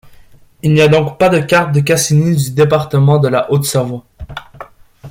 [0.63, 4.03] Il n’y a donc pas de cartes de Cassini du département de la Haute-Savoie.